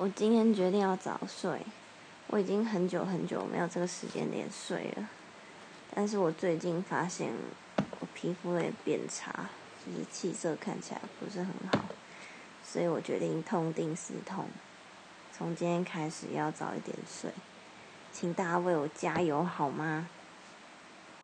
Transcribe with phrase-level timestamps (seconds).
[0.00, 1.60] 我今天决定要早睡
[2.28, 5.08] 我已经很久很久没有这个时间点睡了。
[5.92, 7.32] 但是我最近发现
[7.98, 9.48] 我皮肤也变差
[9.84, 11.88] 就是气色看起来不是很好
[12.64, 14.46] 所以我决定痛定思痛
[15.32, 17.32] 从今天开始要早一点睡。
[18.12, 20.08] 请大家为我加油好吗？